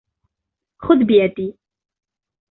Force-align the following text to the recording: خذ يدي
خذ 0.81 0.97
يدي 1.11 1.57